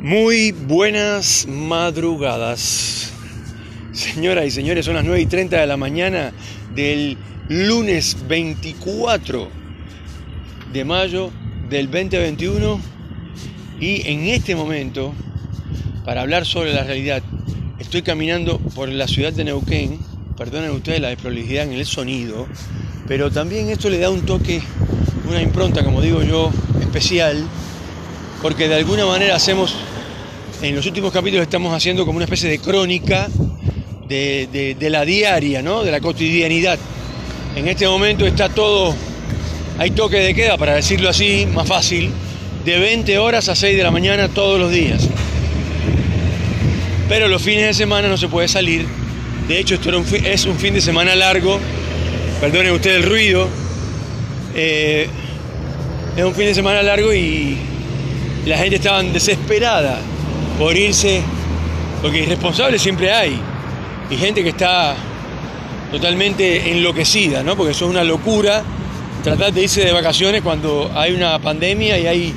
Muy 0.00 0.52
buenas 0.52 1.48
madrugadas. 1.48 3.12
Señoras 3.92 4.46
y 4.46 4.52
señores, 4.52 4.84
son 4.84 4.94
las 4.94 5.04
9 5.04 5.22
y 5.22 5.26
30 5.26 5.60
de 5.60 5.66
la 5.66 5.76
mañana 5.76 6.32
del 6.72 7.18
lunes 7.48 8.16
24 8.28 9.48
de 10.72 10.84
mayo 10.84 11.32
del 11.68 11.90
2021 11.90 12.80
y 13.80 14.08
en 14.08 14.26
este 14.26 14.54
momento, 14.54 15.12
para 16.04 16.20
hablar 16.20 16.46
sobre 16.46 16.72
la 16.72 16.84
realidad, 16.84 17.20
estoy 17.80 18.02
caminando 18.02 18.58
por 18.76 18.88
la 18.88 19.08
ciudad 19.08 19.32
de 19.32 19.42
Neuquén, 19.42 19.98
perdonen 20.36 20.70
ustedes 20.70 21.00
la 21.00 21.08
desprolijidad 21.08 21.64
en 21.64 21.72
el 21.72 21.86
sonido, 21.86 22.46
pero 23.08 23.32
también 23.32 23.68
esto 23.68 23.90
le 23.90 23.98
da 23.98 24.10
un 24.10 24.24
toque, 24.24 24.62
una 25.28 25.42
impronta, 25.42 25.82
como 25.82 26.00
digo 26.00 26.22
yo, 26.22 26.52
especial, 26.80 27.44
porque 28.42 28.68
de 28.68 28.76
alguna 28.76 29.04
manera 29.04 29.34
hacemos, 29.34 29.74
en 30.62 30.74
los 30.74 30.86
últimos 30.86 31.12
capítulos 31.12 31.44
estamos 31.44 31.72
haciendo 31.72 32.04
como 32.04 32.16
una 32.16 32.24
especie 32.24 32.48
de 32.48 32.58
crónica 32.58 33.28
de, 34.08 34.76
la 34.80 35.04
diaria, 35.04 35.62
¿no? 35.62 35.84
de 35.84 35.92
la 35.92 36.00
cotidianidad. 36.00 36.78
En 37.54 37.68
este 37.68 37.86
momento 37.86 38.26
está 38.26 38.48
todo, 38.48 38.94
hay 39.78 39.90
toque 39.92 40.18
de 40.18 40.34
queda, 40.34 40.56
para 40.58 40.74
decirlo 40.74 41.08
así, 41.08 41.46
más 41.52 41.68
fácil, 41.68 42.10
de 42.64 42.78
20 42.78 43.18
horas 43.18 43.48
a 43.48 43.54
6 43.54 43.76
de 43.76 43.82
la 43.82 43.90
mañana 43.90 44.28
todos 44.28 44.58
los 44.58 44.70
días. 44.72 45.06
Pero 47.08 47.28
los 47.28 47.40
fines 47.40 47.66
de 47.66 47.74
semana 47.74 48.08
no 48.08 48.16
se 48.16 48.28
puede 48.28 48.48
salir. 48.48 48.86
De 49.46 49.58
hecho, 49.58 49.76
esto 49.76 49.90
es 50.24 50.44
un 50.44 50.56
fin 50.56 50.74
de 50.74 50.80
semana 50.80 51.14
largo. 51.14 51.58
Perdonen 52.40 52.72
usted 52.72 52.96
el 52.96 53.02
ruido. 53.04 53.48
Eh, 54.54 55.08
es 56.16 56.24
un 56.24 56.34
fin 56.34 56.46
de 56.46 56.54
semana 56.54 56.82
largo 56.82 57.14
y 57.14 57.56
la 58.44 58.58
gente 58.58 58.76
estaba 58.76 59.02
desesperada 59.02 59.98
por 60.58 60.76
irse, 60.76 61.22
porque 62.02 62.22
irresponsables 62.22 62.82
siempre 62.82 63.12
hay. 63.12 63.40
Y 64.10 64.16
gente 64.16 64.42
que 64.42 64.50
está 64.50 64.96
totalmente 65.92 66.72
enloquecida, 66.72 67.42
¿no? 67.42 67.56
Porque 67.56 67.72
eso 67.72 67.84
es 67.84 67.90
una 67.90 68.04
locura 68.04 68.64
tratar 69.22 69.52
de 69.52 69.62
irse 69.62 69.84
de 69.84 69.92
vacaciones 69.92 70.42
cuando 70.42 70.90
hay 70.94 71.12
una 71.12 71.38
pandemia 71.38 71.98
y 71.98 72.06
hay 72.06 72.34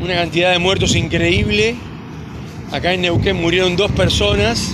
una 0.00 0.14
cantidad 0.14 0.52
de 0.52 0.58
muertos 0.58 0.94
increíble. 0.94 1.76
Acá 2.70 2.92
en 2.92 3.02
Neuquén 3.02 3.36
murieron 3.36 3.76
dos 3.76 3.90
personas. 3.92 4.72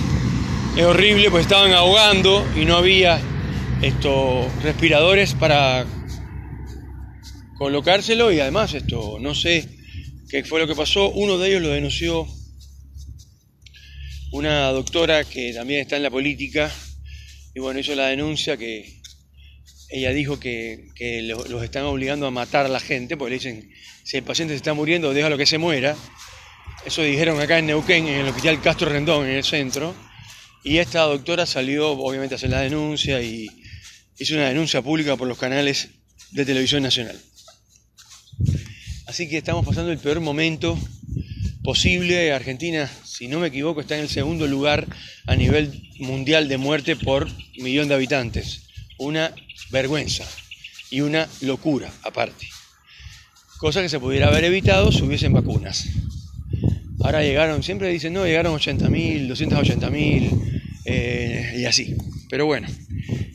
Es 0.75 0.85
horrible, 0.85 1.31
pues 1.31 1.43
estaban 1.43 1.73
ahogando 1.73 2.45
y 2.55 2.65
no 2.65 2.77
había 2.77 3.19
estos 3.81 4.45
respiradores 4.63 5.33
para 5.33 5.85
colocárselo 7.57 8.31
y 8.31 8.39
además 8.39 8.73
esto, 8.73 9.17
no 9.19 9.33
sé 9.33 9.80
qué 10.31 10.45
fue 10.45 10.61
lo 10.61 10.67
que 10.67 10.75
pasó. 10.75 11.09
Uno 11.09 11.37
de 11.37 11.49
ellos 11.49 11.61
lo 11.61 11.67
denunció 11.67 12.25
una 14.31 14.69
doctora 14.69 15.25
que 15.25 15.53
también 15.53 15.81
está 15.81 15.97
en 15.97 16.03
la 16.03 16.09
política 16.09 16.71
y 17.53 17.59
bueno, 17.59 17.81
hizo 17.81 17.93
la 17.95 18.07
denuncia 18.07 18.55
que 18.55 19.01
ella 19.89 20.11
dijo 20.11 20.39
que, 20.39 20.87
los 21.27 21.63
están 21.63 21.83
obligando 21.83 22.25
a 22.25 22.31
matar 22.31 22.65
a 22.65 22.69
la 22.69 22.79
gente, 22.79 23.17
porque 23.17 23.31
le 23.31 23.35
dicen, 23.39 23.69
si 24.05 24.15
el 24.15 24.23
paciente 24.23 24.53
se 24.53 24.57
está 24.57 24.73
muriendo, 24.73 25.13
déjalo 25.13 25.37
que 25.37 25.45
se 25.45 25.57
muera. 25.57 25.97
Eso 26.85 27.03
dijeron 27.03 27.41
acá 27.41 27.59
en 27.59 27.65
Neuquén, 27.65 28.07
en 28.07 28.21
el 28.21 28.27
hospital 28.29 28.61
Castro 28.61 28.89
Rendón, 28.89 29.25
en 29.25 29.35
el 29.35 29.43
centro. 29.43 29.93
Y 30.63 30.77
esta 30.77 31.01
doctora 31.01 31.45
salió, 31.45 31.91
obviamente, 31.91 32.35
a 32.35 32.37
hacer 32.37 32.51
la 32.51 32.61
denuncia 32.61 33.21
y 33.21 33.49
hizo 34.17 34.35
una 34.35 34.47
denuncia 34.47 34.81
pública 34.81 35.17
por 35.17 35.27
los 35.27 35.37
canales 35.37 35.89
de 36.31 36.45
televisión 36.45 36.83
nacional. 36.83 37.19
Así 39.11 39.27
que 39.27 39.39
estamos 39.39 39.65
pasando 39.65 39.91
el 39.91 39.97
peor 39.97 40.21
momento 40.21 40.79
posible. 41.65 42.31
Argentina, 42.31 42.89
si 43.03 43.27
no 43.27 43.41
me 43.41 43.47
equivoco, 43.47 43.81
está 43.81 43.95
en 43.95 44.03
el 44.03 44.07
segundo 44.07 44.47
lugar 44.47 44.87
a 45.25 45.35
nivel 45.35 45.91
mundial 45.99 46.47
de 46.47 46.57
muerte 46.57 46.95
por 46.95 47.27
millón 47.57 47.89
de 47.89 47.95
habitantes. 47.95 48.69
Una 48.97 49.35
vergüenza 49.69 50.23
y 50.89 51.01
una 51.01 51.27
locura 51.41 51.91
aparte. 52.03 52.47
Cosa 53.57 53.81
que 53.81 53.89
se 53.89 53.99
pudiera 53.99 54.29
haber 54.29 54.45
evitado 54.45 54.93
si 54.93 55.01
hubiesen 55.01 55.33
vacunas. 55.33 55.89
Ahora 57.03 57.21
llegaron, 57.21 57.63
siempre 57.63 57.89
dicen, 57.89 58.13
no, 58.13 58.25
llegaron 58.25 58.57
80.000, 58.57 59.27
280.000 59.27 60.61
eh, 60.85 61.55
y 61.57 61.65
así. 61.65 61.97
Pero 62.29 62.45
bueno, 62.45 62.69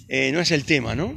eh, 0.09 0.31
no 0.33 0.41
es 0.41 0.53
el 0.53 0.65
tema, 0.65 0.95
¿no? 0.95 1.15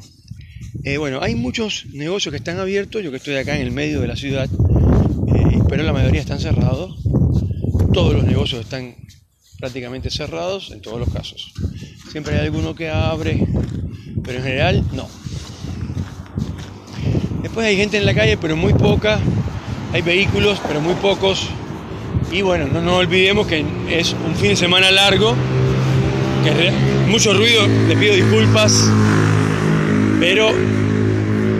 Eh, 0.83 0.97
bueno, 0.97 1.19
hay 1.21 1.35
muchos 1.35 1.87
negocios 1.91 2.31
que 2.31 2.37
están 2.37 2.57
abiertos, 2.57 3.03
yo 3.03 3.11
que 3.11 3.17
estoy 3.17 3.35
acá 3.35 3.55
en 3.55 3.63
el 3.63 3.71
medio 3.71 3.99
de 3.99 4.07
la 4.07 4.15
ciudad, 4.15 4.45
eh, 4.45 5.59
pero 5.67 5.83
la 5.83 5.91
mayoría 5.91 6.21
están 6.21 6.39
cerrados. 6.39 6.95
Todos 7.91 8.13
los 8.13 8.23
negocios 8.23 8.61
están 8.61 8.95
prácticamente 9.59 10.09
cerrados 10.09 10.71
en 10.71 10.81
todos 10.81 10.99
los 10.99 11.09
casos. 11.09 11.51
Siempre 12.11 12.35
hay 12.35 12.45
alguno 12.45 12.75
que 12.75 12.89
abre, 12.89 13.45
pero 14.23 14.37
en 14.37 14.43
general 14.43 14.85
no. 14.93 15.07
Después 17.41 17.67
hay 17.67 17.75
gente 17.75 17.97
en 17.97 18.05
la 18.05 18.13
calle, 18.13 18.37
pero 18.37 18.55
muy 18.55 18.73
poca. 18.73 19.19
Hay 19.91 20.01
vehículos, 20.01 20.61
pero 20.65 20.79
muy 20.79 20.93
pocos. 20.95 21.49
Y 22.31 22.41
bueno, 22.41 22.67
no 22.67 22.81
nos 22.81 22.93
olvidemos 22.93 23.47
que 23.47 23.65
es 23.89 24.13
un 24.25 24.33
fin 24.35 24.51
de 24.51 24.55
semana 24.55 24.91
largo, 24.91 25.35
que 26.43 26.71
mucho 27.09 27.33
ruido, 27.33 27.67
le 27.87 27.97
pido 27.97 28.15
disculpas. 28.15 28.89
Pero 30.19 30.51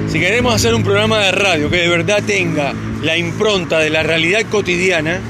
si 0.09 0.19
queremos 0.19 0.53
hacer 0.53 0.75
un 0.75 0.83
programa 0.83 1.19
de 1.19 1.31
radio 1.31 1.69
que 1.69 1.77
de 1.77 1.87
verdad 1.87 2.21
tenga 2.25 2.73
la 3.01 3.15
impronta 3.15 3.79
de 3.79 3.89
la 3.89 4.03
realidad 4.03 4.41
cotidiana, 4.49 5.21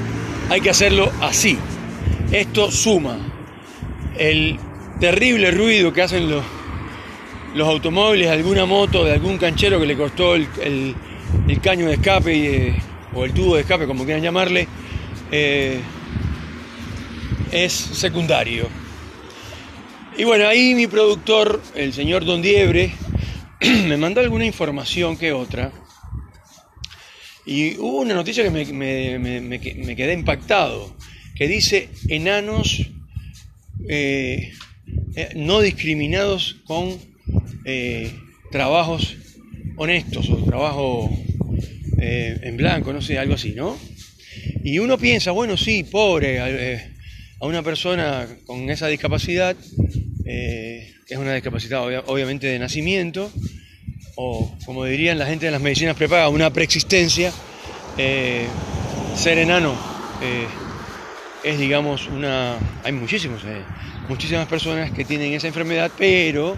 hay 0.48 0.60
que 0.60 0.70
hacerlo 0.70 1.12
así. 1.20 1.56
Esto 2.32 2.72
suma 2.72 3.18
el 4.18 4.58
terrible 4.98 5.52
ruido 5.52 5.92
que 5.92 6.02
hacen 6.02 6.28
los, 6.28 6.44
los 7.54 7.68
automóviles 7.68 8.28
alguna 8.28 8.66
moto, 8.66 9.04
de 9.04 9.12
algún 9.12 9.38
canchero 9.38 9.78
que 9.78 9.86
le 9.86 9.96
costó 9.96 10.34
el, 10.34 10.96
caño 11.62 11.86
de 11.86 11.94
escape 11.94 12.68
eh, 12.68 12.74
o 13.14 13.24
el 13.24 13.32
tubo 13.32 13.54
de 13.54 13.62
escape, 13.62 13.86
como 13.86 14.04
quieran 14.04 14.24
llamarle, 14.24 14.66
eh, 15.30 15.80
es 17.52 17.72
secundario. 17.72 18.66
Y 20.18 20.24
bueno, 20.24 20.48
ahí 20.48 20.74
mi 20.74 20.88
productor, 20.88 21.60
el 21.76 21.92
señor 21.92 22.24
Don 22.24 22.42
Diebre, 22.42 22.92
me 23.86 23.98
mandó 23.98 24.20
alguna 24.20 24.46
información 24.46 25.18
que 25.18 25.32
otra. 25.32 25.70
Y 27.44 27.76
hubo 27.76 28.00
una 28.00 28.14
noticia 28.14 28.42
que 28.42 28.50
me, 28.50 29.96
quedé 29.96 30.14
impactado, 30.14 30.96
que 31.34 31.46
dice 31.46 31.88
enanos 32.08 32.90
eh, 33.88 34.52
eh, 35.14 35.28
no 35.36 35.60
discriminados 35.60 36.56
con 36.64 36.98
eh, 37.64 38.12
trabajos 38.50 39.16
honestos 39.76 40.30
o 40.30 40.36
trabajo 40.44 41.10
en 42.02 42.56
blanco, 42.56 42.94
no 42.94 43.02
sé, 43.02 43.18
algo 43.18 43.34
así, 43.34 43.52
¿no? 43.52 43.76
Y 44.64 44.78
uno 44.78 44.96
piensa, 44.96 45.32
bueno, 45.32 45.58
sí, 45.58 45.84
pobre, 45.84 46.40
a 46.40 47.46
una 47.46 47.62
persona 47.62 48.26
con 48.46 48.70
esa 48.70 48.86
discapacidad 48.86 49.54
es 51.10 51.18
una 51.18 51.34
discapacidad 51.34 51.82
obviamente 52.06 52.46
de 52.46 52.58
nacimiento, 52.58 53.30
o 54.14 54.56
como 54.64 54.84
dirían 54.84 55.18
la 55.18 55.26
gente 55.26 55.46
de 55.46 55.52
las 55.52 55.60
medicinas 55.60 55.96
preparadas, 55.96 56.32
una 56.32 56.52
preexistencia. 56.52 57.32
Eh, 57.98 58.46
ser 59.16 59.38
enano 59.38 59.74
eh, 60.22 60.46
es, 61.42 61.58
digamos, 61.58 62.06
una. 62.06 62.56
Hay 62.84 62.92
muchísimos, 62.92 63.42
eh, 63.44 63.62
muchísimas 64.08 64.46
personas 64.46 64.92
que 64.92 65.04
tienen 65.04 65.32
esa 65.32 65.48
enfermedad, 65.48 65.90
pero 65.98 66.56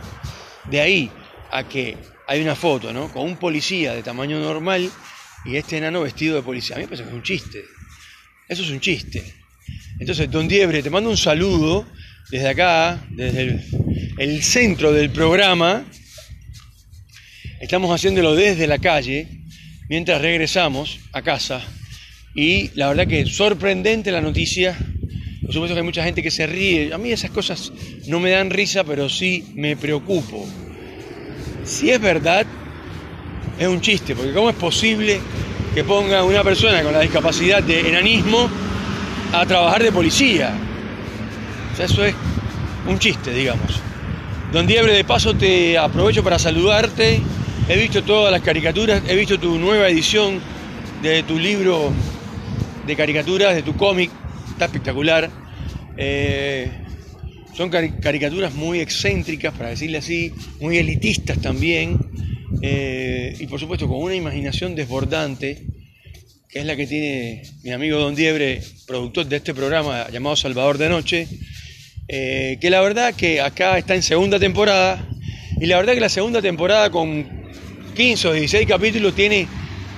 de 0.70 0.80
ahí 0.80 1.10
a 1.50 1.64
que 1.64 1.96
hay 2.26 2.42
una 2.42 2.54
foto, 2.54 2.92
¿no? 2.92 3.08
Con 3.08 3.22
un 3.22 3.36
policía 3.36 3.94
de 3.94 4.02
tamaño 4.02 4.38
normal 4.38 4.90
y 5.46 5.56
este 5.56 5.78
enano 5.78 6.02
vestido 6.02 6.36
de 6.36 6.42
policía. 6.42 6.76
A 6.76 6.78
mí 6.78 6.84
me 6.84 6.88
parece 6.88 7.04
que 7.04 7.08
es 7.08 7.14
un 7.14 7.22
chiste. 7.22 7.64
Eso 8.48 8.62
es 8.62 8.70
un 8.70 8.80
chiste. 8.80 9.34
Entonces, 9.98 10.30
don 10.30 10.46
Diebre, 10.46 10.82
te 10.82 10.90
mando 10.90 11.08
un 11.08 11.16
saludo 11.16 11.86
desde 12.30 12.48
acá, 12.48 13.02
desde 13.10 13.42
el 13.42 13.81
el 14.18 14.42
centro 14.42 14.92
del 14.92 15.10
programa. 15.10 15.84
Estamos 17.60 17.94
haciéndolo 17.94 18.34
desde 18.34 18.66
la 18.66 18.78
calle 18.78 19.28
mientras 19.88 20.20
regresamos 20.20 21.00
a 21.12 21.22
casa. 21.22 21.62
Y 22.34 22.70
la 22.74 22.88
verdad 22.88 23.06
que 23.06 23.26
sorprendente 23.26 24.10
la 24.10 24.20
noticia. 24.20 24.76
Por 25.42 25.52
supuesto 25.52 25.74
que 25.74 25.80
hay 25.80 25.86
mucha 25.86 26.04
gente 26.04 26.22
que 26.22 26.30
se 26.30 26.46
ríe. 26.46 26.92
A 26.92 26.98
mí 26.98 27.10
esas 27.10 27.30
cosas 27.30 27.72
no 28.06 28.20
me 28.20 28.30
dan 28.30 28.50
risa, 28.50 28.84
pero 28.84 29.08
sí 29.08 29.52
me 29.54 29.76
preocupo. 29.76 30.46
Si 31.64 31.90
es 31.90 32.00
verdad, 32.00 32.46
es 33.58 33.68
un 33.68 33.80
chiste, 33.80 34.14
porque 34.14 34.32
¿cómo 34.32 34.50
es 34.50 34.56
posible 34.56 35.20
que 35.74 35.84
ponga 35.84 36.24
una 36.24 36.42
persona 36.42 36.82
con 36.82 36.92
la 36.92 37.00
discapacidad 37.00 37.62
de 37.62 37.88
enanismo 37.88 38.48
a 39.32 39.46
trabajar 39.46 39.82
de 39.82 39.92
policía? 39.92 40.54
O 41.72 41.76
sea, 41.76 41.86
eso 41.86 42.04
es 42.04 42.14
un 42.86 42.98
chiste, 42.98 43.32
digamos. 43.32 43.91
Don 44.52 44.66
Diebre, 44.66 44.92
de 44.92 45.02
paso 45.02 45.34
te 45.34 45.78
aprovecho 45.78 46.22
para 46.22 46.38
saludarte. 46.38 47.22
He 47.70 47.76
visto 47.78 48.02
todas 48.02 48.30
las 48.30 48.42
caricaturas, 48.42 49.02
he 49.08 49.16
visto 49.16 49.40
tu 49.40 49.58
nueva 49.58 49.88
edición 49.88 50.40
de 51.02 51.22
tu 51.22 51.38
libro 51.38 51.90
de 52.86 52.94
caricaturas 52.94 53.54
de 53.54 53.62
tu 53.62 53.74
cómic, 53.78 54.10
está 54.50 54.66
espectacular. 54.66 55.30
Eh, 55.96 56.70
son 57.56 57.70
caricaturas 57.70 58.52
muy 58.52 58.80
excéntricas, 58.80 59.54
para 59.54 59.70
decirle 59.70 59.96
así, 59.96 60.34
muy 60.60 60.76
elitistas 60.76 61.40
también, 61.40 61.98
eh, 62.60 63.34
y 63.40 63.46
por 63.46 63.58
supuesto 63.58 63.88
con 63.88 64.02
una 64.02 64.14
imaginación 64.14 64.74
desbordante, 64.74 65.64
que 66.50 66.58
es 66.58 66.66
la 66.66 66.76
que 66.76 66.86
tiene 66.86 67.42
mi 67.62 67.70
amigo 67.70 67.98
Don 67.98 68.14
Diebre, 68.14 68.60
productor 68.86 69.24
de 69.24 69.36
este 69.36 69.54
programa 69.54 70.10
llamado 70.10 70.36
Salvador 70.36 70.76
de 70.76 70.90
Noche, 70.90 71.26
eh, 72.12 72.58
que 72.60 72.70
la 72.70 72.80
verdad 72.80 73.12
que 73.14 73.40
acá 73.40 73.76
está 73.76 73.96
en 73.96 74.02
segunda 74.02 74.38
temporada, 74.38 75.04
y 75.60 75.66
la 75.66 75.78
verdad 75.78 75.94
que 75.94 76.00
la 76.00 76.08
segunda 76.08 76.40
temporada 76.40 76.90
con 76.90 77.26
15 77.96 78.28
o 78.28 78.32
16 78.32 78.68
capítulos 78.68 79.14
tiene 79.14 79.48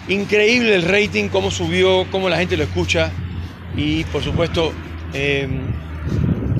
increíble 0.08 0.75
el 0.75 0.82
rating, 0.82 1.28
cómo 1.28 1.50
subió, 1.50 2.06
cómo 2.11 2.31
la 2.31 2.38
gente 2.38 2.56
lo 2.56 2.64
escucha, 2.64 3.12
y 3.76 4.05
por 4.05 4.25
supuesto... 4.25 4.72
Eh, 5.12 5.46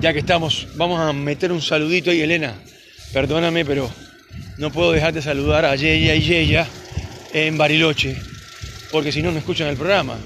ya 0.05 0.13
que 0.13 0.19
estamos, 0.19 0.69
vamos 0.75 1.01
a 1.01 1.15
meter 1.15 1.51
un 1.51 1.63
saludito 1.63 2.11
ahí, 2.11 2.21
Elena. 2.21 2.53
Perdóname, 3.15 3.65
pero 3.65 3.91
no 4.59 4.71
puedo 4.71 4.93
dejar 4.93 5.15
de 5.15 5.23
saludar 5.23 5.65
a 5.65 5.77
Yeya 5.77 6.15
y 6.15 6.21
Yeya 6.21 6.67
en 7.33 7.57
Bariloche, 7.57 8.15
porque 8.93 9.13
si 9.13 9.23
no, 9.23 9.33
no 9.33 9.39
escuchan 9.39 9.69
el 9.69 9.79
programa. 9.79 10.19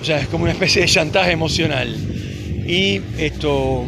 O 0.00 0.02
sea, 0.02 0.18
es 0.18 0.28
como 0.28 0.44
una 0.44 0.52
especie 0.54 0.80
de 0.80 0.88
chantaje 0.88 1.32
emocional. 1.32 1.94
Y 2.66 3.02
esto, 3.18 3.86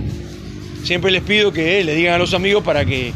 siempre 0.84 1.10
les 1.10 1.22
pido 1.22 1.52
que 1.52 1.82
le 1.84 1.94
digan 1.94 2.14
a 2.14 2.18
los 2.18 2.34
amigos 2.34 2.62
para 2.64 2.84
que 2.84 3.12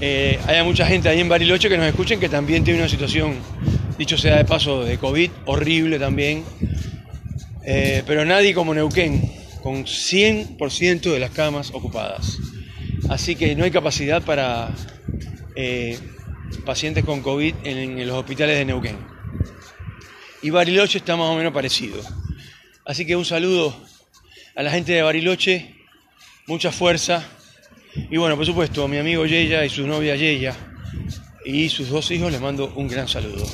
eh, 0.00 0.38
haya 0.46 0.64
mucha 0.64 0.86
gente 0.86 1.08
ahí 1.08 1.20
en 1.20 1.28
Bariloche 1.28 1.68
que 1.68 1.76
nos 1.76 1.86
escuchen, 1.86 2.18
que 2.18 2.28
también 2.28 2.64
tiene 2.64 2.80
una 2.80 2.88
situación, 2.88 3.36
dicho 3.98 4.16
sea 4.16 4.36
de 4.36 4.44
paso, 4.44 4.84
de 4.84 4.98
COVID 4.98 5.30
horrible 5.46 5.98
también. 5.98 6.44
Eh, 7.64 8.02
pero 8.06 8.24
nadie 8.24 8.54
como 8.54 8.74
Neuquén 8.74 9.30
con 9.62 9.84
100% 9.84 11.12
de 11.12 11.18
las 11.18 11.30
camas 11.30 11.70
ocupadas. 11.72 12.38
Así 13.08 13.36
que 13.36 13.54
no 13.54 13.64
hay 13.64 13.70
capacidad 13.70 14.22
para 14.22 14.70
eh, 15.54 15.98
pacientes 16.64 17.04
con 17.04 17.20
COVID 17.20 17.54
en, 17.64 18.06
los 18.06 18.16
hospitales 18.16 18.56
de 18.56 18.64
Neuquén. 18.64 18.96
Y 20.42 20.50
Bariloche 20.50 20.98
está 20.98 21.16
más 21.16 21.28
o 21.28 21.36
menos 21.36 21.52
parecido. 21.52 22.00
Así 22.86 23.04
que 23.04 23.16
un 23.16 23.24
saludo 23.24 23.76
a 24.56 24.62
la 24.62 24.70
gente 24.70 24.92
de 24.92 25.02
Bariloche, 25.02 25.74
mucha 26.46 26.72
fuerza. 26.72 27.24
Y 28.10 28.16
bueno, 28.16 28.36
por 28.36 28.46
supuesto, 28.46 28.84
a 28.84 28.88
mi 28.88 28.98
amigo 28.98 29.26
Yeya 29.26 29.64
y 29.64 29.70
su 29.70 29.86
novia 29.86 30.16
Yeya 30.16 30.54
y 31.44 31.68
sus 31.68 31.88
dos 31.88 32.10
hijos 32.10 32.30
les 32.30 32.40
mando 32.40 32.72
un 32.76 32.88
gran 32.88 33.08
saludo. 33.08 33.46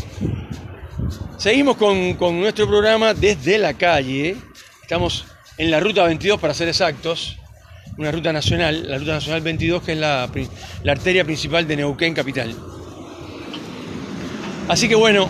Seguimos 1.39 1.77
con, 1.77 2.15
con 2.15 2.39
nuestro 2.41 2.67
programa 2.67 3.15
desde 3.15 3.59
la 3.59 3.75
calle. 3.75 4.37
Estamos 4.83 5.27
en 5.59 5.71
la 5.71 5.81
ruta 5.81 6.05
22 6.05 6.41
para 6.41 6.55
ser 6.55 6.69
exactos, 6.69 7.37
una 7.97 8.11
ruta 8.11 8.33
nacional, 8.33 8.89
la 8.89 8.99
ruta 8.99 9.13
nacional 9.15 9.41
22 9.41 9.83
que 9.83 9.93
es 9.93 9.99
la, 9.99 10.29
arteria 10.87 11.25
principal 11.25 11.67
de 11.67 11.77
Neuquén 11.77 12.15
capital. 12.15 12.55
Así 14.69 14.89
que 14.89 14.95
bueno, 14.95 15.29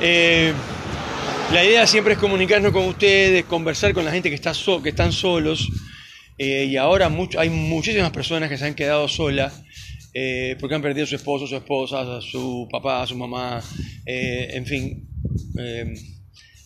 eh, 0.00 0.52
la 1.52 1.64
idea 1.64 1.86
siempre 1.86 2.14
es 2.14 2.18
comunicarnos 2.18 2.72
con 2.72 2.84
ustedes, 2.84 3.44
conversar 3.44 3.92
con 3.92 4.04
la 4.04 4.12
gente 4.12 4.28
que, 4.28 4.34
está 4.34 4.52
que 4.82 4.90
están 4.90 5.12
solos, 5.12 5.68
eh, 6.38 6.66
y 6.70 6.76
ahora 6.76 7.10
hay 7.38 7.50
muchísimas 7.50 8.10
personas 8.10 8.48
que 8.48 8.58
se 8.58 8.66
han 8.66 8.74
quedado 8.74 9.08
solas. 9.08 9.62
Eh, 10.14 10.56
porque 10.60 10.74
han 10.74 10.82
perdido 10.82 11.04
a 11.04 11.06
su 11.06 11.16
esposo, 11.16 11.46
su 11.46 11.56
esposa, 11.56 12.20
su 12.20 12.68
papá, 12.70 13.06
su 13.06 13.16
mamá, 13.16 13.62
en 14.04 14.66
fin, 14.66 15.08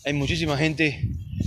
hay 0.03 0.11
muchísima 0.11 0.57
gente 0.57 1.01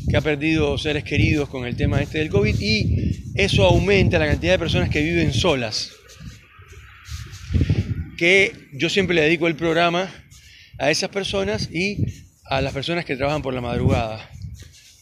que 0.08 0.16
ha 0.16 0.20
perdido 0.20 0.76
seres 0.76 1.04
queridos 1.04 1.48
con 1.48 1.66
el 1.66 1.76
tema 1.76 2.00
este 2.00 2.18
del 2.18 2.30
COVID 2.30 2.56
y 2.60 3.32
eso 3.34 3.64
aumenta 3.64 4.18
la 4.18 4.26
cantidad 4.26 4.52
de 4.52 4.58
personas 4.58 4.90
que 4.90 5.02
viven 5.02 5.32
solas. 5.32 5.90
Que 8.18 8.52
yo 8.72 8.88
siempre 8.88 9.14
le 9.14 9.22
dedico 9.22 9.46
el 9.46 9.56
programa 9.56 10.12
a 10.78 10.90
esas 10.90 11.10
personas 11.10 11.70
y 11.72 12.24
a 12.44 12.60
las 12.60 12.72
personas 12.72 13.04
que 13.04 13.16
trabajan 13.16 13.42
por 13.42 13.54
la 13.54 13.60
madrugada. 13.60 14.28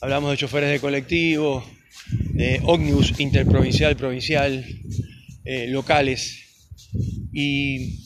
Hablamos 0.00 0.30
de 0.30 0.36
choferes 0.36 0.70
de 0.70 0.78
colectivo, 0.78 1.64
de 2.06 2.60
ómnibus 2.64 3.18
interprovincial, 3.18 3.96
provincial, 3.96 4.64
eh, 5.44 5.66
locales 5.68 6.44
y, 7.32 8.04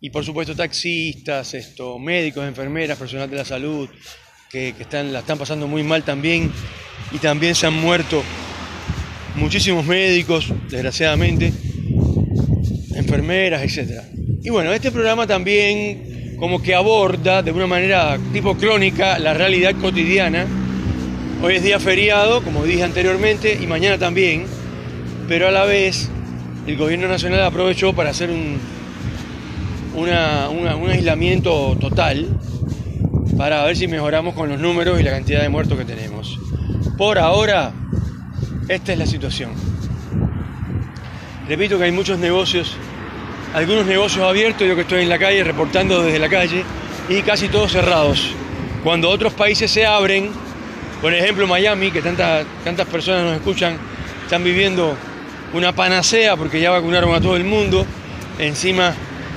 y, 0.00 0.10
por 0.10 0.24
supuesto 0.24 0.54
taxistas, 0.54 1.54
esto, 1.54 1.98
médicos, 1.98 2.46
enfermeras, 2.46 2.98
personal 2.98 3.30
de 3.30 3.36
la 3.36 3.44
salud, 3.44 3.88
que, 4.50 4.74
están, 4.78 5.12
la 5.12 5.20
están 5.20 5.38
pasando 5.38 5.66
muy 5.66 5.82
mal 5.82 6.04
también 6.04 6.52
y 7.10 7.18
también 7.18 7.54
se 7.54 7.66
han 7.66 7.74
muerto 7.74 8.22
muchísimos 9.36 9.86
médicos, 9.86 10.52
desgraciadamente, 10.70 11.52
enfermeras, 12.94 13.62
etc. 13.62 14.02
Y 14.42 14.50
bueno, 14.50 14.72
este 14.72 14.90
programa 14.90 15.26
también 15.26 16.36
como 16.38 16.60
que 16.60 16.74
aborda 16.74 17.42
de 17.42 17.52
una 17.52 17.66
manera 17.66 18.18
tipo 18.32 18.56
crónica 18.56 19.18
la 19.18 19.32
realidad 19.32 19.74
cotidiana. 19.80 20.46
Hoy 21.44 21.56
es 21.56 21.64
día 21.64 21.80
feriado, 21.80 22.40
como 22.44 22.62
dije 22.62 22.84
anteriormente, 22.84 23.58
y 23.60 23.66
mañana 23.66 23.98
también, 23.98 24.46
pero 25.26 25.48
a 25.48 25.50
la 25.50 25.64
vez 25.64 26.08
el 26.68 26.76
gobierno 26.76 27.08
nacional 27.08 27.42
aprovechó 27.42 27.92
para 27.94 28.10
hacer 28.10 28.30
un, 28.30 28.60
un 29.96 30.88
aislamiento 30.88 31.76
total 31.80 32.28
para 33.36 33.64
ver 33.64 33.76
si 33.76 33.88
mejoramos 33.88 34.34
con 34.34 34.50
los 34.50 34.60
números 34.60 35.00
y 35.00 35.02
la 35.02 35.10
cantidad 35.10 35.42
de 35.42 35.48
muertos 35.48 35.76
que 35.76 35.84
tenemos. 35.84 36.38
Por 36.96 37.18
ahora, 37.18 37.72
esta 38.68 38.92
es 38.92 38.98
la 39.00 39.06
situación. 39.06 39.50
Repito 41.48 41.76
que 41.76 41.86
hay 41.86 41.92
muchos 41.92 42.20
negocios, 42.20 42.76
algunos 43.52 43.84
negocios 43.84 44.24
abiertos, 44.24 44.68
yo 44.68 44.76
que 44.76 44.82
estoy 44.82 45.02
en 45.02 45.08
la 45.08 45.18
calle 45.18 45.42
reportando 45.42 46.04
desde 46.04 46.20
la 46.20 46.28
calle, 46.28 46.62
y 47.08 47.20
casi 47.22 47.48
todos 47.48 47.72
cerrados. 47.72 48.30
Cuando 48.84 49.10
otros 49.10 49.32
países 49.32 49.72
se 49.72 49.84
abren, 49.84 50.30
por 51.02 51.12
ejemplo 51.12 51.48
Miami, 51.48 51.90
que 51.90 52.00
tantas, 52.00 52.46
tantas 52.64 52.86
personas 52.86 53.24
nos 53.24 53.34
escuchan, 53.34 53.76
están 54.22 54.44
viviendo 54.44 54.96
una 55.52 55.74
panacea 55.74 56.36
porque 56.36 56.60
ya 56.60 56.70
vacunaron 56.70 57.12
a 57.12 57.20
todo 57.20 57.36
el 57.36 57.44
mundo, 57.44 57.84
encima 58.38 58.94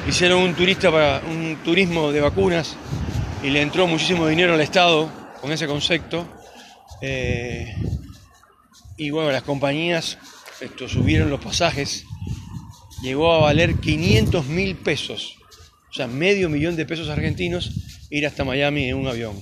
hicieron 0.07 0.43
un 0.43 0.53
turista 0.53 0.91
para 0.91 1.21
un 1.27 1.57
turismo 1.65 2.11
de 2.11 2.21
vacunas 2.21 2.75
y 3.43 3.49
le 3.49 3.63
entró 3.63 3.87
muchísimo 3.87 4.27
dinero 4.27 4.53
al 4.53 4.61
Estado 4.61 5.11
con 5.41 5.51
ese 5.51 5.65
concepto. 5.65 6.27
Eh, 7.01 7.75
y 8.97 9.09
bueno, 9.09 9.31
las 9.31 9.43
compañías 9.43 10.19
esto, 10.61 10.87
subieron 10.87 11.29
los 11.29 11.41
pasajes, 11.41 12.05
llegó 13.01 13.33
a 13.33 13.39
valer 13.39 13.75
500 13.79 14.45
mil 14.45 14.75
pesos, 14.75 15.35
o 15.89 15.93
sea, 15.93 16.07
medio 16.07 16.47
millón 16.47 16.75
de 16.75 16.85
pesos 16.85 17.09
argentinos, 17.09 17.71
ir 18.09 18.25
hasta 18.25 18.45
Miami 18.45 18.89
en 18.89 18.97
un 18.97 19.07
avión 19.07 19.35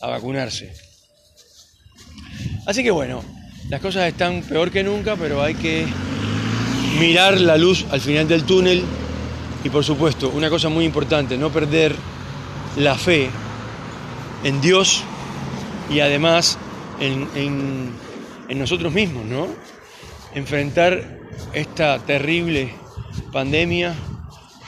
a 0.00 0.08
vacunarse. 0.08 0.89
Así 2.70 2.84
que 2.84 2.92
bueno, 2.92 3.20
las 3.68 3.80
cosas 3.80 4.06
están 4.06 4.42
peor 4.42 4.70
que 4.70 4.84
nunca, 4.84 5.16
pero 5.16 5.42
hay 5.42 5.56
que 5.56 5.84
mirar 7.00 7.40
la 7.40 7.56
luz 7.56 7.84
al 7.90 8.00
final 8.00 8.28
del 8.28 8.44
túnel 8.44 8.84
y 9.64 9.68
por 9.70 9.82
supuesto, 9.82 10.28
una 10.28 10.48
cosa 10.48 10.68
muy 10.68 10.84
importante, 10.84 11.36
no 11.36 11.50
perder 11.50 11.96
la 12.76 12.94
fe 12.94 13.28
en 14.44 14.60
Dios 14.60 15.02
y 15.90 15.98
además 15.98 16.58
en, 17.00 17.90
nosotros 18.56 18.92
mismos, 18.92 19.24
¿no? 19.24 19.48
Enfrentar 20.36 21.18
esta 21.52 21.98
terrible 21.98 22.72
pandemia 23.32 23.96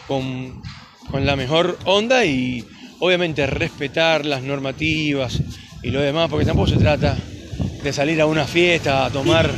con, 0.09 0.61
con 1.09 1.25
la 1.25 1.37
mejor 1.37 1.78
onda 1.85 2.25
y 2.25 2.66
obviamente 2.99 3.47
respetar 3.47 4.26
las 4.26 4.42
normativas 4.42 5.40
y 5.85 5.90
lo 5.90 6.00
demás, 6.00 6.28
porque 6.28 6.44
tampoco 6.44 6.66
se 6.66 6.78
trata 6.78 7.16
de 7.82 7.92
salir 7.92 8.20
a 8.20 8.26
una 8.26 8.46
fiesta 8.46 9.06
a 9.06 9.10
tomar 9.10 9.50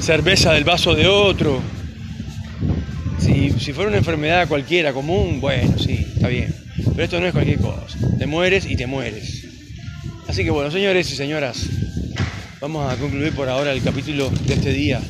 cerveza 0.00 0.52
del 0.52 0.64
vaso 0.64 0.94
de 0.94 1.06
otro. 1.06 1.60
Si, 3.18 3.50
si 3.58 3.72
fuera 3.72 3.88
una 3.88 3.98
enfermedad 3.98 4.48
cualquiera 4.48 4.92
común, 4.92 5.40
bueno, 5.40 5.78
sí, 5.78 6.06
está 6.14 6.28
bien. 6.28 6.54
Pero 6.92 7.04
esto 7.04 7.20
no 7.20 7.26
es 7.26 7.32
cualquier 7.32 7.58
cosa. 7.58 7.96
Te 8.18 8.26
mueres 8.26 8.66
y 8.66 8.76
te 8.76 8.86
mueres. 8.86 9.46
Así 10.26 10.42
que 10.42 10.50
bueno, 10.50 10.70
señores 10.70 11.10
y 11.12 11.16
señoras, 11.16 11.66
vamos 12.60 12.92
a 12.92 12.96
concluir 12.96 13.32
por 13.32 13.48
ahora 13.48 13.72
el 13.72 13.82
capítulo 13.82 14.30
de 14.30 14.54
este 14.54 14.72
día. 14.72 15.00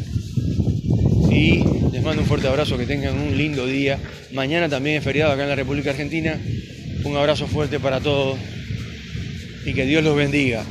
Y 1.31 1.65
les 1.93 2.03
mando 2.03 2.23
un 2.23 2.29
fuerte 2.29 2.47
abrazo, 2.47 2.77
que 2.77 2.87
tengan 2.87 3.19
un 3.19 3.37
lindo 3.37 3.67
día. 3.67 3.99
Mañana 4.33 4.69
también 4.69 4.97
es 4.97 5.05
feriado 5.05 5.33
acá 5.33 5.45
en 5.45 5.49
la 5.49 5.57
República 5.57 5.91
Argentina. 5.91 6.39
Un 7.05 7.17
abrazo 7.17 7.47
fuerte 7.47 7.81
para 7.81 8.01
todos 8.01 8.39
y 9.65 9.73
que 9.73 9.87
Dios 9.87 10.05
los 10.05 10.15
bendiga. 10.15 10.65